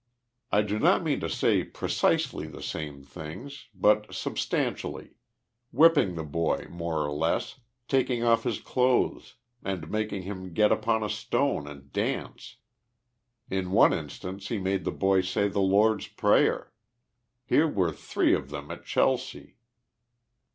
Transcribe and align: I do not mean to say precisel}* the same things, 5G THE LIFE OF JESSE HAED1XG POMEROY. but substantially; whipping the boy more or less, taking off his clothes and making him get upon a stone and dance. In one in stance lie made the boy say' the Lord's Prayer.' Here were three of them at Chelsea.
I 0.51 0.63
do 0.63 0.79
not 0.79 1.03
mean 1.03 1.19
to 1.19 1.29
say 1.29 1.63
precisel}* 1.63 2.49
the 2.51 2.63
same 2.63 3.03
things, 3.03 3.05
5G 3.05 3.11
THE 3.11 3.27
LIFE 3.29 3.29
OF 3.37 3.45
JESSE 3.45 3.61
HAED1XG 3.61 3.81
POMEROY. 3.83 4.01
but 4.07 4.15
substantially; 4.15 5.09
whipping 5.71 6.15
the 6.15 6.23
boy 6.23 6.65
more 6.71 7.05
or 7.05 7.11
less, 7.11 7.59
taking 7.87 8.23
off 8.23 8.41
his 8.43 8.59
clothes 8.59 9.35
and 9.63 9.91
making 9.91 10.23
him 10.23 10.55
get 10.55 10.71
upon 10.71 11.03
a 11.03 11.07
stone 11.09 11.67
and 11.67 11.93
dance. 11.93 12.55
In 13.51 13.69
one 13.69 13.93
in 13.93 14.09
stance 14.09 14.49
lie 14.49 14.57
made 14.57 14.85
the 14.85 14.91
boy 14.91 15.21
say' 15.21 15.47
the 15.49 15.61
Lord's 15.61 16.07
Prayer.' 16.07 16.73
Here 17.45 17.67
were 17.67 17.91
three 17.91 18.33
of 18.33 18.49
them 18.49 18.71
at 18.71 18.83
Chelsea. 18.83 19.57